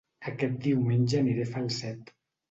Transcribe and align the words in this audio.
Aquest 0.29 0.53
diumenge 0.67 1.19
aniré 1.19 1.45
a 1.49 1.51
Falset 1.57 2.09